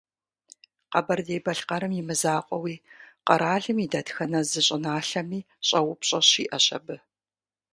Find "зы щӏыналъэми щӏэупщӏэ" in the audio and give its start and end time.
4.49-6.19